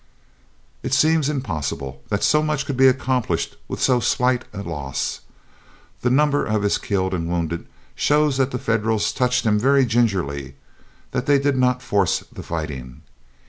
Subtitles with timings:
[0.81, 5.19] It seems impossible that so much could be accomplished with so slight a loss.
[6.01, 10.55] The number of his killed and wounded shows that the Federals touched him very gingerly;
[11.11, 13.03] that they did not force the fighting.